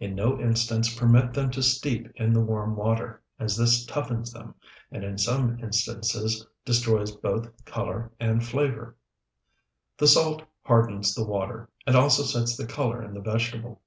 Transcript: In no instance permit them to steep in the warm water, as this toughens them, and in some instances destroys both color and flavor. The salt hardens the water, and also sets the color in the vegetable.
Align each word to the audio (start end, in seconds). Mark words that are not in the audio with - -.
In 0.00 0.14
no 0.14 0.40
instance 0.40 0.94
permit 0.98 1.34
them 1.34 1.50
to 1.50 1.62
steep 1.62 2.10
in 2.14 2.32
the 2.32 2.40
warm 2.40 2.76
water, 2.76 3.22
as 3.38 3.58
this 3.58 3.84
toughens 3.84 4.32
them, 4.32 4.54
and 4.90 5.04
in 5.04 5.18
some 5.18 5.58
instances 5.60 6.46
destroys 6.64 7.14
both 7.14 7.62
color 7.66 8.10
and 8.18 8.42
flavor. 8.42 8.96
The 9.98 10.06
salt 10.06 10.42
hardens 10.62 11.14
the 11.14 11.26
water, 11.26 11.68
and 11.86 11.94
also 11.94 12.22
sets 12.22 12.56
the 12.56 12.66
color 12.66 13.02
in 13.04 13.12
the 13.12 13.20
vegetable. 13.20 13.82